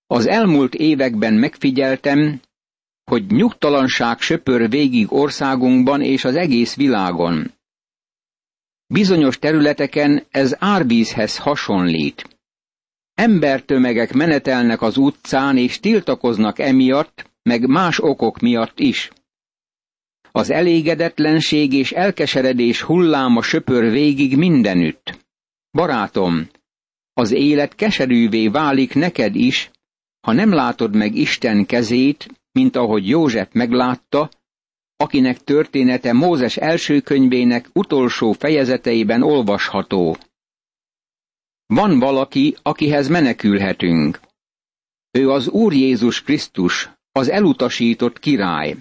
Az 0.06 0.26
elmúlt 0.26 0.74
években 0.74 1.34
megfigyeltem, 1.34 2.40
hogy 3.04 3.26
nyugtalanság 3.26 4.20
söpör 4.20 4.68
végig 4.68 5.12
országunkban 5.12 6.00
és 6.00 6.24
az 6.24 6.34
egész 6.34 6.76
világon. 6.76 7.52
Bizonyos 8.92 9.38
területeken 9.38 10.24
ez 10.30 10.56
árvízhez 10.58 11.38
hasonlít. 11.38 12.38
Embertömegek 13.14 14.12
menetelnek 14.12 14.82
az 14.82 14.96
utcán 14.96 15.56
és 15.56 15.80
tiltakoznak 15.80 16.58
emiatt, 16.58 17.30
meg 17.42 17.66
más 17.66 17.98
okok 18.00 18.38
miatt 18.38 18.78
is. 18.78 19.10
Az 20.32 20.50
elégedetlenség 20.50 21.72
és 21.72 21.92
elkeseredés 21.92 22.82
hulláma 22.82 23.42
söpör 23.42 23.90
végig 23.90 24.36
mindenütt. 24.36 25.18
Barátom, 25.70 26.48
az 27.12 27.30
élet 27.30 27.74
keserűvé 27.74 28.48
válik 28.48 28.94
neked 28.94 29.34
is, 29.34 29.70
ha 30.20 30.32
nem 30.32 30.52
látod 30.52 30.94
meg 30.94 31.14
Isten 31.14 31.66
kezét, 31.66 32.28
mint 32.52 32.76
ahogy 32.76 33.08
József 33.08 33.48
meglátta, 33.52 34.30
akinek 35.02 35.44
története 35.44 36.12
Mózes 36.12 36.56
első 36.56 37.00
könyvének 37.00 37.68
utolsó 37.72 38.32
fejezeteiben 38.32 39.22
olvasható. 39.22 40.16
Van 41.66 41.98
valaki, 41.98 42.56
akihez 42.62 43.08
menekülhetünk. 43.08 44.20
Ő 45.10 45.30
az 45.30 45.48
Úr 45.48 45.72
Jézus 45.72 46.22
Krisztus, 46.22 46.90
az 47.12 47.28
elutasított 47.28 48.18
király. 48.18 48.76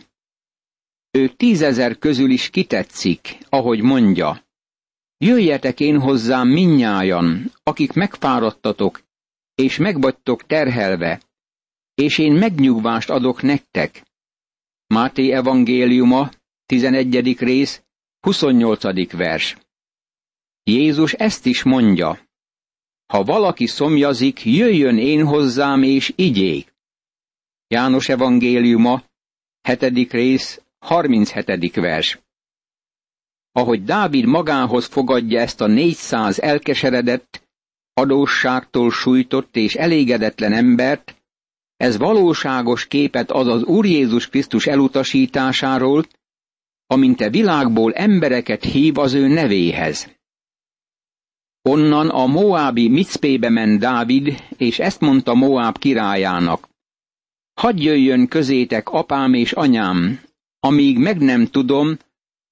Ő 1.11 1.27
tízezer 1.27 1.97
közül 1.97 2.31
is 2.31 2.49
kitetszik, 2.49 3.37
ahogy 3.49 3.81
mondja. 3.81 4.43
Jöjjetek 5.17 5.79
én 5.79 5.99
hozzám 5.99 6.47
minnyájan, 6.47 7.51
akik 7.63 7.93
megfáradtatok, 7.93 9.01
és 9.55 9.77
megvagytok 9.77 10.45
terhelve, 10.45 11.21
és 11.93 12.17
én 12.17 12.33
megnyugvást 12.33 13.09
adok 13.09 13.41
nektek. 13.41 14.10
Máté 14.91 15.31
evangéliuma, 15.31 16.31
11. 16.65 17.37
rész, 17.39 17.83
28. 18.19 19.11
vers. 19.11 19.57
Jézus 20.63 21.13
ezt 21.13 21.45
is 21.45 21.63
mondja. 21.63 22.19
Ha 23.05 23.23
valaki 23.23 23.67
szomjazik, 23.67 24.45
jöjjön 24.45 24.97
én 24.97 25.25
hozzám 25.25 25.83
és 25.83 26.13
igyék. 26.15 26.73
János 27.67 28.09
evangéliuma, 28.09 29.03
7. 29.61 30.11
rész, 30.11 30.61
37. 30.79 31.75
vers. 31.75 32.19
Ahogy 33.51 33.83
Dávid 33.83 34.25
magához 34.25 34.85
fogadja 34.85 35.39
ezt 35.39 35.61
a 35.61 35.67
400 35.67 36.39
elkeseredett, 36.39 37.47
adósságtól 37.93 38.91
sújtott 38.91 39.55
és 39.55 39.75
elégedetlen 39.75 40.53
embert, 40.53 41.20
ez 41.81 41.97
valóságos 41.97 42.87
képet 42.87 43.31
ad 43.31 43.47
az 43.47 43.63
Úr 43.63 43.85
Jézus 43.85 44.29
Krisztus 44.29 44.67
elutasításáról, 44.67 46.05
amint 46.87 47.21
a 47.21 47.29
világból 47.29 47.93
embereket 47.93 48.63
hív 48.63 48.97
az 48.97 49.13
ő 49.13 49.27
nevéhez. 49.27 50.09
Onnan 51.61 52.09
a 52.09 52.25
Moábi 52.25 52.87
Mitzpébe 52.87 53.49
ment 53.49 53.79
Dávid, 53.79 54.43
és 54.57 54.79
ezt 54.79 54.99
mondta 54.99 55.33
Moáb 55.33 55.77
királyának. 55.77 56.69
Hadd 57.53 57.77
jöjjön 57.77 58.27
közétek 58.27 58.89
apám 58.89 59.33
és 59.33 59.51
anyám, 59.51 60.19
amíg 60.59 60.97
meg 60.97 61.17
nem 61.17 61.45
tudom, 61.45 61.97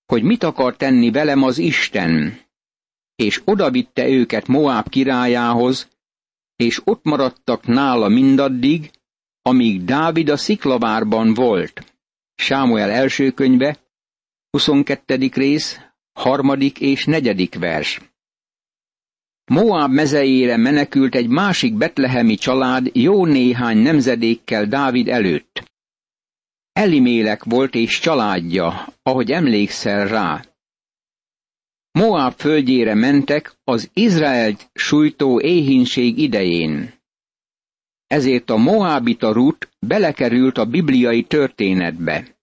hogy 0.05 0.23
mit 0.23 0.43
akar 0.43 0.75
tenni 0.75 1.11
velem 1.11 1.43
az 1.43 1.57
Isten. 1.57 2.39
És 3.15 3.41
odavitte 3.45 4.07
őket 4.07 4.47
Moáb 4.47 4.89
királyához, 4.89 5.87
és 6.55 6.81
ott 6.83 7.03
maradtak 7.03 7.67
nála 7.67 8.07
mindaddig, 8.07 8.91
amíg 9.41 9.83
Dávid 9.83 10.29
a 10.29 10.37
sziklavárban 10.37 11.33
volt. 11.33 11.93
Sámuel 12.35 12.89
első 12.89 13.31
könyve, 13.31 13.77
22. 14.49 15.29
rész, 15.33 15.79
harmadik 16.13 16.79
és 16.79 17.05
negyedik 17.05 17.55
vers. 17.55 18.01
Moab 19.45 19.91
mezejére 19.91 20.57
menekült 20.57 21.15
egy 21.15 21.27
másik 21.27 21.73
betlehemi 21.73 22.35
család 22.35 22.89
jó 22.93 23.25
néhány 23.25 23.77
nemzedékkel 23.77 24.65
Dávid 24.65 25.07
előtt. 25.07 25.63
Elimélek 26.71 27.43
volt 27.43 27.75
és 27.75 27.99
családja, 27.99 28.93
ahogy 29.03 29.31
emlékszel 29.31 30.07
rá. 30.07 30.43
Moab 31.91 32.33
földjére 32.33 32.93
mentek 32.93 33.55
az 33.63 33.89
Izraelt 33.93 34.69
sújtó 34.73 35.41
éhínség 35.41 36.17
idején. 36.17 36.98
Ezért 38.09 38.49
a 38.49 38.57
Moabita 38.57 39.31
Rut 39.31 39.69
belekerült 39.79 40.57
a 40.57 40.65
bibliai 40.65 41.23
történetbe. 41.23 42.37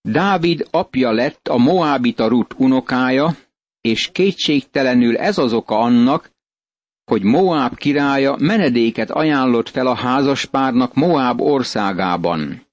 Dávid 0.00 0.66
apja 0.70 1.12
lett 1.12 1.48
a 1.48 1.56
Moabita 1.56 2.28
Rut 2.28 2.54
unokája, 2.58 3.36
és 3.80 4.10
kétségtelenül 4.12 5.16
ez 5.16 5.38
az 5.38 5.52
oka 5.52 5.78
annak, 5.78 6.30
hogy 7.04 7.22
Moab 7.22 7.76
királya 7.76 8.36
menedéket 8.38 9.10
ajánlott 9.10 9.68
fel 9.68 9.86
a 9.86 9.94
házaspárnak 9.94 10.94
Moab 10.94 11.40
országában. 11.40 12.66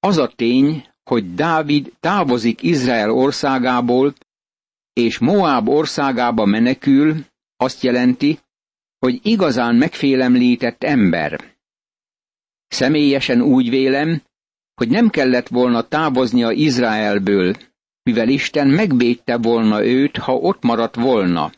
Az 0.00 0.16
a 0.16 0.28
tény, 0.36 0.88
hogy 1.04 1.34
Dávid 1.34 1.92
távozik 2.00 2.62
Izrael 2.62 3.10
országából, 3.10 4.14
és 4.92 5.18
Moab 5.18 5.68
országába 5.68 6.44
menekül, 6.44 7.24
azt 7.56 7.82
jelenti, 7.82 8.38
hogy 8.98 9.20
igazán 9.22 9.74
megfélemlített 9.74 10.82
ember. 10.82 11.56
Személyesen 12.68 13.42
úgy 13.42 13.70
vélem, 13.70 14.22
hogy 14.74 14.88
nem 14.88 15.10
kellett 15.10 15.48
volna 15.48 15.88
távoznia 15.88 16.50
Izraelből, 16.50 17.54
mivel 18.02 18.28
Isten 18.28 18.68
megvédte 18.68 19.36
volna 19.36 19.84
őt, 19.84 20.16
ha 20.16 20.34
ott 20.34 20.62
maradt 20.62 20.94
volna. 20.94 21.52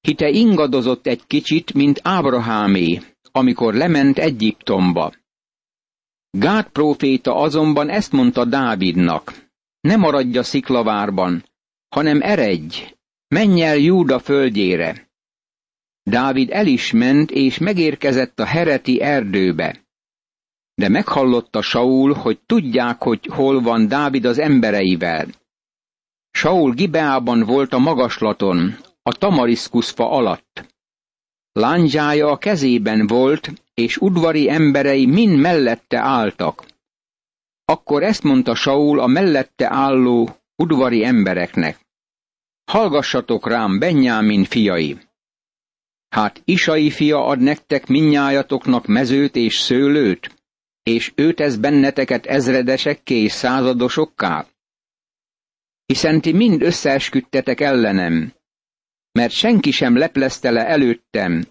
Hite 0.00 0.28
ingadozott 0.28 1.06
egy 1.06 1.26
kicsit, 1.26 1.74
mint 1.74 2.00
Ábrahámé, 2.02 3.00
amikor 3.32 3.74
lement 3.74 4.18
Egyiptomba. 4.18 5.12
Gát 6.30 6.68
próféta 6.68 7.34
azonban 7.34 7.88
ezt 7.88 8.12
mondta 8.12 8.44
Dávidnak, 8.44 9.46
ne 9.80 9.94
a 10.38 10.42
sziklavárban, 10.42 11.44
hanem 11.88 12.20
eredj, 12.22 12.94
menj 13.28 13.62
el 13.62 13.76
Júda 13.76 14.18
földjére. 14.18 15.05
Dávid 16.08 16.50
el 16.50 16.66
is 16.66 16.92
ment, 16.92 17.30
és 17.30 17.58
megérkezett 17.58 18.40
a 18.40 18.44
hereti 18.44 19.00
erdőbe. 19.00 19.84
De 20.74 20.88
meghallotta 20.88 21.62
Saul, 21.62 22.12
hogy 22.12 22.40
tudják, 22.46 23.02
hogy 23.02 23.26
hol 23.26 23.60
van 23.60 23.88
Dávid 23.88 24.24
az 24.24 24.38
embereivel. 24.38 25.26
Saul 26.30 26.72
Gibeában 26.72 27.42
volt 27.44 27.72
a 27.72 27.78
magaslaton, 27.78 28.76
a 29.02 29.12
tamariszkuszfa 29.12 30.10
alatt. 30.10 30.66
Lándzsája 31.52 32.30
a 32.30 32.36
kezében 32.38 33.06
volt, 33.06 33.52
és 33.74 33.96
udvari 33.96 34.50
emberei 34.50 35.06
mind 35.06 35.38
mellette 35.38 35.98
álltak. 35.98 36.66
Akkor 37.64 38.02
ezt 38.02 38.22
mondta 38.22 38.54
Saul 38.54 39.00
a 39.00 39.06
mellette 39.06 39.72
álló 39.72 40.36
udvari 40.56 41.04
embereknek. 41.04 41.80
Hallgassatok 42.64 43.48
rám, 43.48 43.78
Benyámin 43.78 44.44
fiai! 44.44 44.98
Hát 46.16 46.42
Isai 46.44 46.90
fia 46.90 47.24
ad 47.26 47.40
nektek 47.40 47.86
minnyájatoknak 47.86 48.86
mezőt 48.86 49.36
és 49.36 49.58
szőlőt? 49.58 50.34
és 50.82 51.12
ő 51.14 51.32
tesz 51.32 51.56
benneteket 51.56 52.26
ezredesekké 52.26 53.14
és 53.14 53.32
századosokká? 53.32 54.46
Hiszen 55.86 56.20
ti 56.20 56.32
mind 56.32 56.62
összeesküdtetek 56.62 57.60
ellenem, 57.60 58.32
mert 59.12 59.32
senki 59.32 59.70
sem 59.70 59.96
leplezte 59.96 60.50
le 60.50 60.66
előttem, 60.66 61.46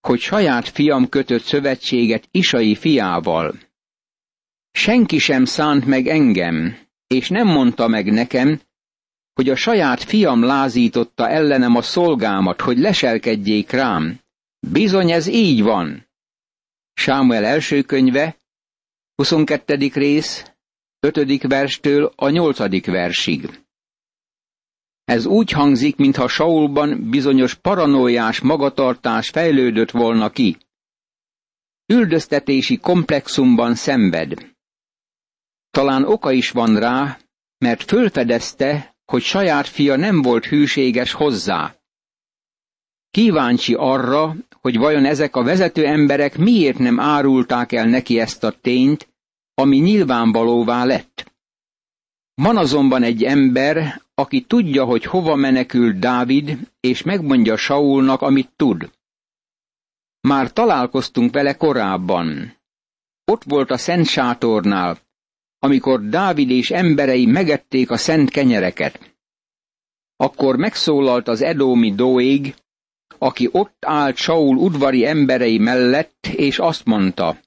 hogy 0.00 0.20
saját 0.20 0.68
fiam 0.68 1.08
kötött 1.08 1.42
szövetséget 1.42 2.28
Isai 2.30 2.74
fiával. 2.74 3.58
Senki 4.70 5.18
sem 5.18 5.44
szánt 5.44 5.86
meg 5.86 6.06
engem, 6.06 6.78
és 7.06 7.28
nem 7.28 7.46
mondta 7.46 7.88
meg 7.88 8.12
nekem, 8.12 8.60
hogy 9.34 9.48
a 9.48 9.56
saját 9.56 10.02
fiam 10.02 10.42
lázította 10.42 11.28
ellenem 11.28 11.76
a 11.76 11.82
szolgámat, 11.82 12.60
hogy 12.60 12.78
leselkedjék 12.78 13.70
rám. 13.70 14.20
Bizony 14.58 15.10
ez 15.10 15.26
így 15.26 15.62
van. 15.62 16.08
Sámuel 16.92 17.44
első 17.44 17.82
könyve, 17.82 18.36
22. 19.14 19.90
rész, 19.92 20.52
5. 21.00 21.42
verstől 21.42 22.12
a 22.16 22.28
8. 22.28 22.86
versig. 22.86 23.62
Ez 25.04 25.26
úgy 25.26 25.50
hangzik, 25.50 25.96
mintha 25.96 26.28
Saulban 26.28 27.10
bizonyos 27.10 27.54
paranójás 27.54 28.40
magatartás 28.40 29.28
fejlődött 29.28 29.90
volna 29.90 30.30
ki. 30.30 30.56
Üldöztetési 31.86 32.76
komplexumban 32.76 33.74
szenved. 33.74 34.52
Talán 35.70 36.04
oka 36.04 36.32
is 36.32 36.50
van 36.50 36.78
rá, 36.78 37.18
mert 37.58 37.82
fölfedezte, 37.82 38.93
hogy 39.04 39.22
saját 39.22 39.68
fia 39.68 39.96
nem 39.96 40.22
volt 40.22 40.44
hűséges 40.44 41.12
hozzá. 41.12 41.74
Kíváncsi 43.10 43.74
arra, 43.74 44.36
hogy 44.60 44.76
vajon 44.76 45.04
ezek 45.04 45.36
a 45.36 45.42
vezető 45.42 45.86
emberek 45.86 46.36
miért 46.36 46.78
nem 46.78 47.00
árulták 47.00 47.72
el 47.72 47.86
neki 47.86 48.20
ezt 48.20 48.44
a 48.44 48.50
tényt, 48.60 49.08
ami 49.54 49.76
nyilvánvalóvá 49.76 50.84
lett. 50.84 51.32
Van 52.34 52.56
azonban 52.56 53.02
egy 53.02 53.24
ember, 53.24 54.02
aki 54.14 54.42
tudja, 54.42 54.84
hogy 54.84 55.04
hova 55.04 55.34
menekül 55.34 55.92
Dávid, 55.92 56.58
és 56.80 57.02
megmondja 57.02 57.56
Saulnak, 57.56 58.22
amit 58.22 58.50
tud. 58.56 58.90
Már 60.20 60.52
találkoztunk 60.52 61.32
vele 61.32 61.54
korábban. 61.56 62.56
Ott 63.24 63.42
volt 63.44 63.70
a 63.70 63.76
szent 63.76 64.06
sátornál, 64.06 64.98
amikor 65.64 66.08
Dávid 66.08 66.50
és 66.50 66.70
emberei 66.70 67.26
megették 67.26 67.90
a 67.90 67.96
szent 67.96 68.30
kenyereket. 68.30 69.16
Akkor 70.16 70.56
megszólalt 70.56 71.28
az 71.28 71.42
edómi 71.42 71.94
Dóég, 71.94 72.54
aki 73.18 73.48
ott 73.52 73.84
állt 73.84 74.16
Saul 74.16 74.56
udvari 74.56 75.06
emberei 75.06 75.58
mellett, 75.58 76.26
és 76.26 76.58
azt 76.58 76.84
mondta, 76.84 77.38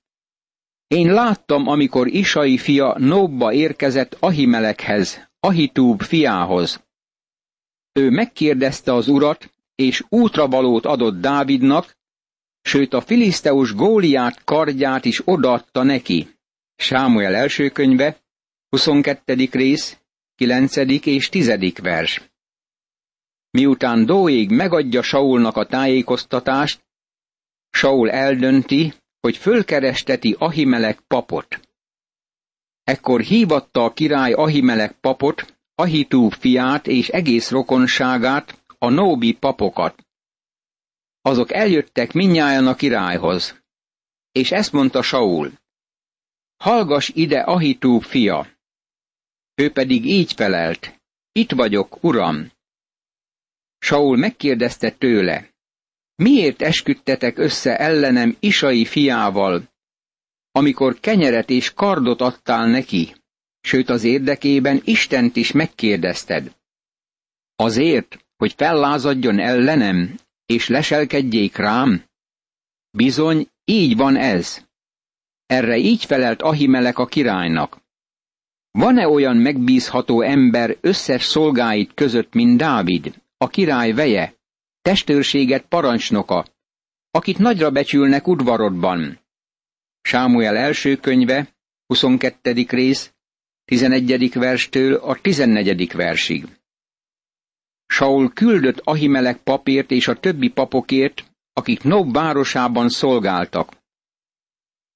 én 0.88 1.14
láttam, 1.14 1.68
amikor 1.68 2.08
Isai 2.08 2.58
fia 2.58 2.96
Nóbba 2.98 3.54
érkezett 3.54 4.18
Ahimelekhez, 4.20 5.30
Ahitúb 5.40 6.02
fiához. 6.02 6.84
Ő 7.94 8.10
megkérdezte 8.10 8.94
az 8.94 9.08
urat, 9.08 9.52
és 9.76 10.04
útravalót 10.10 10.86
adott 10.86 11.20
Dávidnak, 11.20 11.98
sőt 12.62 12.94
a 12.94 13.02
filiszteus 13.02 13.74
Góliát 13.74 14.44
kardját 14.44 15.06
is 15.06 15.22
odaadta 15.26 15.84
neki. 15.84 16.37
Sámuel 16.80 17.36
első 17.36 17.70
könyve, 17.70 18.18
22. 18.70 19.50
rész, 19.52 19.98
9. 20.36 20.76
és 21.06 21.30
10. 21.30 21.82
vers. 21.82 22.30
Miután 23.50 24.06
Dóég 24.06 24.50
megadja 24.50 25.02
Saulnak 25.02 25.56
a 25.56 25.66
tájékoztatást, 25.66 26.86
Saul 27.70 28.12
eldönti, 28.12 28.94
hogy 29.20 29.38
fölkeresteti 29.38 30.36
Ahimelek 30.40 31.00
papot. 31.00 31.60
Ekkor 32.84 33.22
hívatta 33.22 33.84
a 33.84 33.94
király 33.94 34.34
Ahimelek 34.34 34.92
papot, 34.92 35.58
Ahitú 35.76 36.30
fiát 36.30 36.88
és 36.88 37.08
egész 37.08 37.50
rokonságát, 37.50 38.64
a 38.78 38.90
Nóbi 38.90 39.34
papokat. 39.34 40.06
Azok 41.22 41.52
eljöttek 41.52 42.14
minnyáján 42.14 42.68
a 42.68 42.76
királyhoz. 42.76 43.62
És 44.32 44.52
ezt 44.52 44.72
mondta 44.72 45.02
Saul. 45.02 45.52
Hallgass 46.58 47.10
ide 47.14 47.40
Ahitú 47.40 48.00
fia. 48.00 48.48
Ő 49.56 49.72
pedig 49.72 50.06
így 50.06 50.34
felelt. 50.34 51.00
Itt 51.32 51.52
vagyok, 51.52 52.04
uram. 52.04 52.52
Saul 53.80 54.18
megkérdezte 54.18 54.92
tőle. 54.92 55.50
Miért 56.16 56.62
esküdtetek 56.62 57.38
össze 57.38 57.78
ellenem 57.78 58.38
Isai 58.40 58.86
fiával, 58.86 59.70
amikor 60.52 61.00
kenyeret 61.00 61.50
és 61.50 61.74
kardot 61.74 62.22
adtál 62.22 62.68
neki, 62.68 63.16
sőt 63.62 63.90
az 63.90 64.04
érdekében 64.04 64.82
Istent 64.84 65.36
is 65.36 65.52
megkérdezted? 65.52 66.56
Azért, 67.56 68.26
hogy 68.38 68.54
fellázadjon 68.54 69.40
ellenem, 69.40 70.20
és 70.46 70.68
leselkedjék 70.68 71.56
rám? 71.56 72.06
Bizony, 72.92 73.50
így 73.66 73.96
van 73.96 74.16
ez. 74.16 74.67
Erre 75.48 75.78
így 75.78 76.06
felelt 76.06 76.42
Ahimelek 76.42 76.98
a 76.98 77.06
királynak. 77.06 77.78
Van-e 78.72 79.08
olyan 79.08 79.38
megbízható 79.38 80.22
ember 80.22 80.78
összes 80.82 81.24
szolgáit 81.24 81.94
között, 81.94 82.34
mint 82.34 82.58
Dávid, 82.58 83.22
a 83.38 83.48
király 83.48 83.92
veje, 83.92 84.34
testőrséget 84.82 85.66
parancsnoka, 85.66 86.46
akit 87.12 87.38
nagyra 87.38 87.72
becsülnek 87.72 88.28
udvarodban? 88.28 89.20
Sámuel 90.02 90.56
első 90.56 90.96
könyve, 90.96 91.56
22. 91.88 92.66
rész, 92.70 93.14
11. 93.66 94.34
verstől 94.34 94.96
a 94.96 95.22
14. 95.22 95.92
versig. 95.94 96.48
Saul 97.86 98.34
küldött 98.34 98.80
Ahimelek 98.84 99.38
papért 99.38 99.92
és 99.92 100.08
a 100.08 100.20
többi 100.20 100.50
papokért, 100.50 101.24
akik 101.54 101.84
Nob 101.84 102.14
városában 102.14 102.90
szolgáltak. 102.90 103.72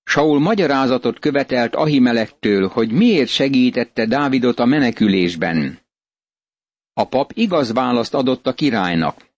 Saul 0.03 0.39
magyarázatot 0.39 1.19
követelt 1.19 1.75
Ahimelektől, 1.75 2.67
hogy 2.67 2.91
miért 2.91 3.29
segítette 3.29 4.05
Dávidot 4.05 4.59
a 4.59 4.65
menekülésben. 4.65 5.79
A 6.93 7.03
pap 7.03 7.31
igaz 7.35 7.73
választ 7.73 8.13
adott 8.13 8.47
a 8.47 8.53
királynak. 8.53 9.29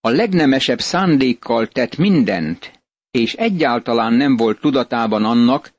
A 0.00 0.08
legnemesebb 0.08 0.80
szándékkal 0.80 1.66
tett 1.68 1.96
mindent, 1.96 2.82
és 3.10 3.34
egyáltalán 3.34 4.12
nem 4.12 4.36
volt 4.36 4.60
tudatában 4.60 5.24
annak, 5.24 5.72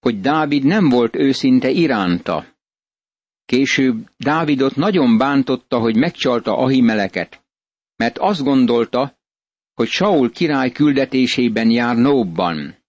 hogy 0.00 0.20
Dávid 0.20 0.64
nem 0.64 0.88
volt 0.88 1.16
őszinte 1.16 1.70
iránta. 1.70 2.46
Később 3.44 4.10
Dávidot 4.16 4.76
nagyon 4.76 5.18
bántotta, 5.18 5.78
hogy 5.78 5.96
megcsalta 5.96 6.56
Ahimeleket, 6.56 7.44
mert 7.96 8.18
azt 8.18 8.42
gondolta, 8.42 9.18
hogy 9.74 9.88
Saul 9.88 10.30
király 10.30 10.70
küldetésében 10.72 11.70
jár 11.70 11.96
Nóbban. 11.96 12.83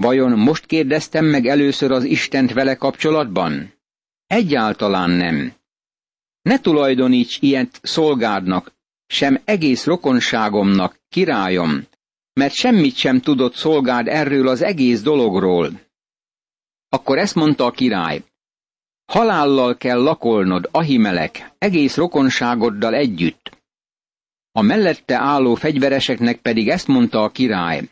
Vajon 0.00 0.38
most 0.38 0.66
kérdeztem 0.66 1.24
meg 1.24 1.46
először 1.46 1.90
az 1.90 2.04
Istent 2.04 2.52
vele 2.52 2.74
kapcsolatban? 2.74 3.72
Egyáltalán 4.26 5.10
nem. 5.10 5.52
Ne 6.42 6.58
tulajdoníts 6.58 7.38
ilyet 7.40 7.80
szolgádnak, 7.82 8.72
sem 9.06 9.40
egész 9.44 9.84
rokonságomnak, 9.84 11.00
királyom, 11.08 11.86
mert 12.32 12.54
semmit 12.54 12.94
sem 12.96 13.20
tudott 13.20 13.54
szolgád 13.54 14.06
erről 14.08 14.48
az 14.48 14.62
egész 14.62 15.02
dologról. 15.02 15.80
Akkor 16.88 17.18
ezt 17.18 17.34
mondta 17.34 17.64
a 17.64 17.70
király, 17.70 18.22
halállal 19.04 19.76
kell 19.76 20.02
lakolnod, 20.02 20.68
Ahimelek, 20.70 21.52
egész 21.58 21.96
rokonságoddal 21.96 22.94
együtt. 22.94 23.58
A 24.52 24.62
mellette 24.62 25.16
álló 25.16 25.54
fegyvereseknek 25.54 26.40
pedig 26.40 26.68
ezt 26.68 26.86
mondta 26.86 27.22
a 27.22 27.30
király, 27.30 27.88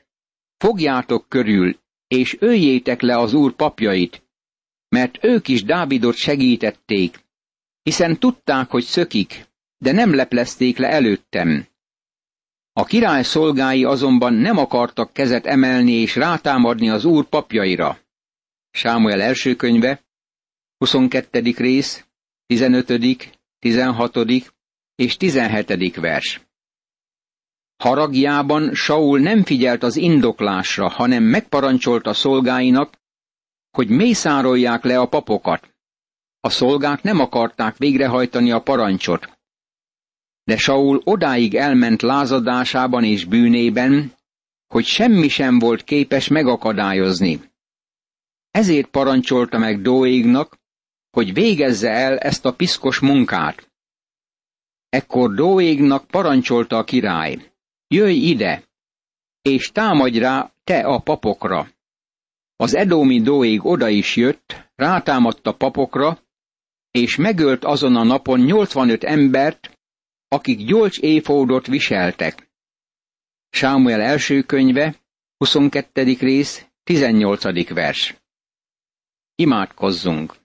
fogjátok 0.56 1.28
körül, 1.28 1.76
és 2.08 2.36
öljétek 2.40 3.00
le 3.00 3.18
az 3.18 3.32
úr 3.32 3.52
papjait, 3.52 4.22
mert 4.88 5.24
ők 5.24 5.48
is 5.48 5.62
Dávidot 5.62 6.14
segítették, 6.14 7.20
hiszen 7.82 8.18
tudták, 8.18 8.70
hogy 8.70 8.84
szökik, 8.84 9.46
de 9.78 9.92
nem 9.92 10.14
leplezték 10.14 10.78
le 10.78 10.88
előttem. 10.88 11.66
A 12.72 12.84
király 12.84 13.22
szolgái 13.22 13.84
azonban 13.84 14.34
nem 14.34 14.56
akartak 14.56 15.12
kezet 15.12 15.46
emelni 15.46 15.92
és 15.92 16.16
rátámadni 16.16 16.88
az 16.88 17.04
úr 17.04 17.28
papjaira. 17.28 17.98
Sámuel 18.70 19.20
első 19.20 19.54
könyve, 19.54 20.04
22. 20.78 21.40
rész, 21.56 22.06
15., 22.46 23.36
16. 23.58 24.16
és 24.94 25.16
17. 25.16 25.96
vers. 25.96 26.47
Haragjában 27.78 28.74
Saul 28.74 29.18
nem 29.18 29.44
figyelt 29.44 29.82
az 29.82 29.96
indoklásra, 29.96 30.88
hanem 30.88 31.22
megparancsolta 31.22 32.12
szolgáinak, 32.14 32.92
hogy 33.70 33.88
mészárolják 33.88 34.84
le 34.84 34.98
a 34.98 35.08
papokat. 35.08 35.74
A 36.40 36.50
szolgák 36.50 37.02
nem 37.02 37.20
akarták 37.20 37.76
végrehajtani 37.76 38.50
a 38.50 38.62
parancsot. 38.62 39.38
De 40.44 40.56
Saul 40.56 41.00
odáig 41.04 41.54
elment 41.54 42.02
lázadásában 42.02 43.04
és 43.04 43.24
bűnében, 43.24 44.12
hogy 44.66 44.84
semmi 44.84 45.28
sem 45.28 45.58
volt 45.58 45.84
képes 45.84 46.28
megakadályozni. 46.28 47.40
Ezért 48.50 48.86
parancsolta 48.88 49.58
meg 49.58 49.82
Dóégnak, 49.82 50.56
hogy 51.10 51.32
végezze 51.32 51.90
el 51.90 52.18
ezt 52.18 52.44
a 52.44 52.54
piszkos 52.54 52.98
munkát. 52.98 53.70
Ekkor 54.88 55.34
Dóégnak 55.34 56.06
parancsolta 56.06 56.76
a 56.78 56.84
király, 56.84 57.47
jöjj 57.88 58.16
ide, 58.16 58.62
és 59.42 59.70
támadj 59.72 60.18
rá 60.18 60.52
te 60.64 60.80
a 60.80 60.98
papokra. 60.98 61.68
Az 62.56 62.74
edómi 62.74 63.20
Dóég 63.20 63.64
oda 63.64 63.88
is 63.88 64.16
jött, 64.16 64.70
rátámadt 64.74 65.46
a 65.46 65.54
papokra, 65.54 66.18
és 66.90 67.16
megölt 67.16 67.64
azon 67.64 67.96
a 67.96 68.04
napon 68.04 68.40
85 68.40 69.04
embert, 69.04 69.78
akik 70.28 70.66
gyolcs 70.66 70.98
éfódot 70.98 71.66
viseltek. 71.66 72.48
Sámuel 73.50 74.00
első 74.00 74.42
könyve, 74.42 74.96
22. 75.36 76.16
rész, 76.20 76.66
18. 76.82 77.68
vers. 77.68 78.14
Imádkozzunk! 79.34 80.36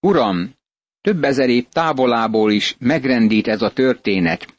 Uram, 0.00 0.54
több 1.00 1.24
ezer 1.24 1.48
év 1.48 1.68
távolából 1.68 2.52
is 2.52 2.76
megrendít 2.78 3.48
ez 3.48 3.62
a 3.62 3.72
történet. 3.72 4.53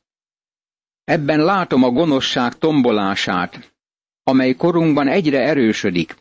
Ebben 1.05 1.39
látom 1.39 1.83
a 1.83 1.89
gonoszság 1.89 2.57
tombolását, 2.57 3.73
amely 4.23 4.53
korunkban 4.53 5.07
egyre 5.07 5.39
erősödik. 5.39 6.15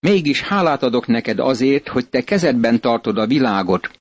Mégis 0.00 0.40
hálát 0.42 0.82
adok 0.82 1.06
neked 1.06 1.38
azért, 1.38 1.88
hogy 1.88 2.08
te 2.08 2.24
kezedben 2.24 2.80
tartod 2.80 3.18
a 3.18 3.26
világot, 3.26 4.00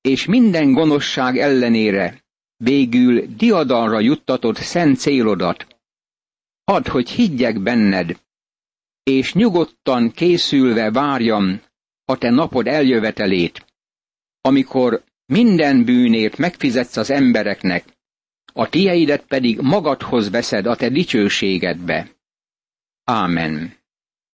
és 0.00 0.24
minden 0.24 0.72
gonoszság 0.72 1.38
ellenére 1.38 2.24
végül 2.56 3.26
diadalra 3.26 4.00
juttatod 4.00 4.56
szent 4.56 4.98
célodat. 4.98 5.66
Add, 6.64 6.88
hogy 6.88 7.10
higgyek 7.10 7.60
benned, 7.62 8.20
és 9.02 9.34
nyugodtan 9.34 10.10
készülve 10.10 10.90
várjam 10.90 11.60
a 12.04 12.18
te 12.18 12.30
napod 12.30 12.66
eljövetelét, 12.66 13.64
amikor 14.40 15.04
minden 15.26 15.84
bűnért 15.84 16.36
megfizetsz 16.36 16.96
az 16.96 17.10
embereknek, 17.10 17.95
a 18.58 18.68
tieidet 18.68 19.24
pedig 19.26 19.60
magadhoz 19.60 20.30
veszed 20.30 20.66
a 20.66 20.76
te 20.76 20.88
dicsőségedbe. 20.88 22.10
Ámen. 23.04 23.75